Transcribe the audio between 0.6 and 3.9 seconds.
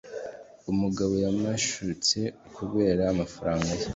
umugabo yamushutse kubera amafaranga ye